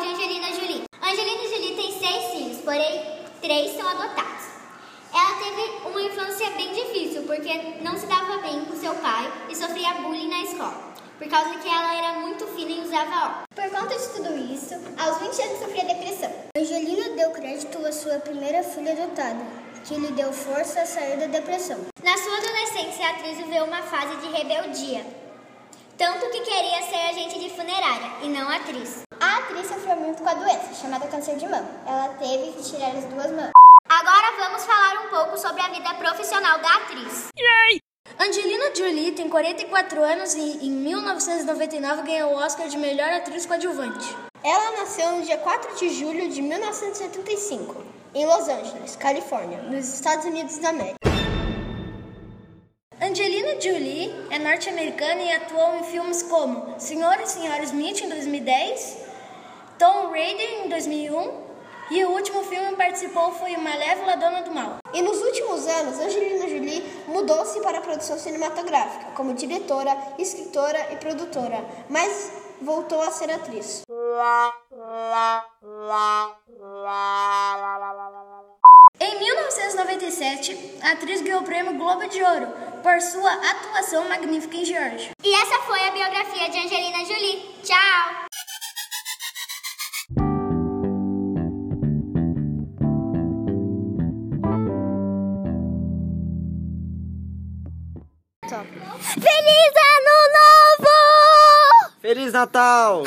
de 0.00 0.08
Angelina 0.08 0.52
Jolie. 0.52 0.84
Angelina 1.02 1.42
Jolie 1.48 1.74
tem 1.74 1.98
seis 1.98 2.32
filhos, 2.32 2.58
porém 2.58 3.00
três 3.40 3.74
são 3.76 3.88
adotados. 3.88 4.44
Ela 5.14 5.38
teve 5.38 5.88
uma 5.88 6.02
infância 6.02 6.50
bem 6.50 6.72
difícil 6.74 7.22
porque 7.22 7.78
não 7.80 7.96
se 7.96 8.06
dava 8.06 8.38
bem 8.38 8.64
com 8.66 8.76
seu 8.76 8.94
pai 8.96 9.32
e 9.48 9.56
sofria 9.56 9.94
bullying 9.94 10.28
na 10.28 10.42
escola, 10.42 10.92
por 11.18 11.26
causa 11.28 11.56
que 11.58 11.68
ela 11.68 11.94
era 11.94 12.20
muito 12.20 12.46
fina 12.48 12.72
e 12.72 12.80
usava 12.80 13.26
óculos. 13.26 13.46
Por 13.54 13.70
conta 13.70 13.98
de 13.98 14.08
tudo 14.08 14.36
isso, 14.52 14.74
aos 14.98 15.18
20 15.18 15.42
anos 15.42 15.58
sofria 15.60 15.84
depressão. 15.86 16.32
Angelina 16.56 17.16
deu 17.16 17.30
crédito 17.30 17.86
à 17.86 17.92
sua 17.92 18.18
primeira 18.18 18.62
filha 18.62 18.92
adotada, 18.92 19.46
que 19.86 19.94
lhe 19.94 20.12
deu 20.12 20.30
força 20.32 20.82
a 20.82 20.86
sair 20.86 21.16
da 21.18 21.26
depressão. 21.26 21.78
Na 22.02 22.18
sua 22.18 22.36
adolescência, 22.36 23.06
a 23.06 23.10
atriz 23.12 23.38
viveu 23.38 23.64
uma 23.64 23.82
fase 23.82 24.16
de 24.16 24.28
rebeldia, 24.28 25.06
tanto 25.96 26.28
que 26.28 26.40
queria 26.40 26.82
ser 26.82 27.08
agente 27.08 27.38
de 27.38 27.48
funerária 27.48 28.12
e 28.22 28.28
não 28.28 28.50
atriz. 28.50 29.05
Sofreu 29.86 30.04
muito 30.04 30.20
com 30.20 30.28
a 30.28 30.34
doença, 30.34 30.74
chamada 30.74 31.06
câncer 31.06 31.36
de 31.36 31.46
mama. 31.46 31.68
Ela 31.86 32.08
teve 32.14 32.52
que 32.54 32.62
tirar 32.64 32.88
as 32.88 33.04
duas 33.04 33.30
mãos. 33.30 33.52
Agora 33.88 34.36
vamos 34.36 34.64
falar 34.64 35.06
um 35.06 35.10
pouco 35.10 35.38
sobre 35.38 35.62
a 35.62 35.68
vida 35.68 35.94
profissional 35.94 36.58
da 36.58 36.68
atriz. 36.74 37.28
Yay! 37.38 37.80
Angelina 38.18 38.74
Jolie 38.74 39.12
tem 39.12 39.28
44 39.28 40.02
anos 40.02 40.34
e 40.34 40.66
em 40.66 40.70
1999 40.72 42.02
ganhou 42.02 42.32
o 42.32 42.36
Oscar 42.36 42.66
de 42.66 42.76
melhor 42.76 43.12
atriz 43.12 43.46
coadjuvante. 43.46 44.16
Ela 44.42 44.72
nasceu 44.72 45.12
no 45.12 45.22
dia 45.22 45.38
4 45.38 45.76
de 45.76 45.88
julho 45.90 46.30
de 46.30 46.42
1975, 46.42 47.84
em 48.12 48.26
Los 48.26 48.48
Angeles, 48.48 48.96
Califórnia, 48.96 49.62
nos 49.62 49.86
Estados 49.94 50.24
Unidos 50.24 50.58
da 50.58 50.70
América. 50.70 50.98
Angelina 53.00 53.60
Jolie 53.60 54.12
é 54.30 54.38
norte-americana 54.40 55.22
e 55.22 55.32
atuou 55.32 55.76
em 55.76 55.84
filmes 55.84 56.24
como 56.24 56.74
Senhor 56.80 57.20
e 57.20 57.26
Senhora 57.28 57.62
Smith 57.62 58.00
em 58.00 58.08
2010, 58.08 59.05
Tom 59.78 60.10
Raider 60.10 60.64
em 60.64 60.68
2001 60.68 61.46
e 61.90 62.04
o 62.04 62.10
último 62.10 62.42
filme 62.42 62.68
que 62.70 62.76
participou 62.76 63.30
foi 63.32 63.56
Malévola 63.56 64.16
Dona 64.16 64.42
do 64.42 64.52
Mal. 64.52 64.76
E 64.92 65.02
nos 65.02 65.20
últimos 65.20 65.66
anos, 65.66 65.98
Angelina 65.98 66.48
Jolie 66.48 66.82
mudou-se 67.06 67.60
para 67.60 67.78
a 67.78 67.80
produção 67.80 68.18
cinematográfica, 68.18 69.12
como 69.14 69.34
diretora, 69.34 69.96
escritora 70.18 70.92
e 70.92 70.96
produtora, 70.96 71.64
mas 71.88 72.32
voltou 72.60 73.00
a 73.02 73.10
ser 73.10 73.30
atriz. 73.30 73.82
Em 78.98 79.18
1997, 79.18 80.78
a 80.82 80.92
atriz 80.92 81.20
ganhou 81.20 81.42
o 81.42 81.44
prêmio 81.44 81.74
Globo 81.74 82.08
de 82.08 82.22
Ouro 82.22 82.48
por 82.82 83.00
sua 83.00 83.30
atuação 83.32 84.08
magnífica 84.08 84.56
em 84.56 84.64
George. 84.64 85.10
E 85.22 85.34
essa 85.34 85.60
foi 85.62 85.86
a 85.86 85.90
biografia 85.90 86.48
de 86.48 86.58
Angelina 86.58 87.04
Jolie. 87.04 87.54
Tchau! 87.62 88.25
Feliz 98.48 99.72
Ano 99.90 100.16
Novo! 100.36 101.90
Feliz 102.00 102.32
Natal! 102.32 103.02